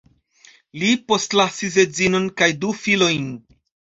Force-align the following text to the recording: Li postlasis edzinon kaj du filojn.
Li 0.83 0.87
postlasis 1.11 1.77
edzinon 1.83 2.25
kaj 2.43 2.49
du 2.63 2.73
filojn. 2.79 3.31